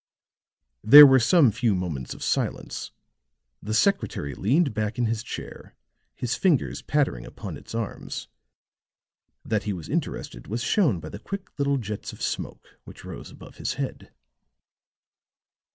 There 0.83 1.05
were 1.05 1.19
some 1.19 1.51
few 1.51 1.75
moments 1.75 2.15
of 2.15 2.23
silence; 2.23 2.89
the 3.61 3.75
secretary 3.75 4.33
leaned 4.33 4.73
back 4.73 4.97
in 4.97 5.05
his 5.05 5.21
chair, 5.21 5.75
his 6.15 6.33
fingers 6.33 6.81
pattering 6.81 7.23
upon 7.23 7.55
its 7.55 7.75
arms; 7.75 8.27
that 9.45 9.65
he 9.65 9.73
was 9.73 9.87
interested 9.89 10.47
was 10.47 10.63
shown 10.63 10.99
by 10.99 11.09
the 11.09 11.19
quick 11.19 11.51
little 11.59 11.77
jets 11.77 12.11
of 12.13 12.21
smoke 12.23 12.79
which 12.83 13.05
rose 13.05 13.29
above 13.29 13.57
his 13.57 13.75
head. 13.75 14.11